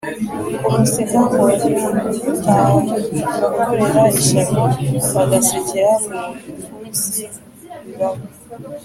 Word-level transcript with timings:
kumuseka 0.63 1.17
ngo 1.25 1.39
bitabakorera 3.13 4.03
ishyano; 4.19 4.63
bagasekera 5.13 5.91
mu 6.03 6.19
bipfunsi. 6.43 7.23
Bibaho 7.85 8.21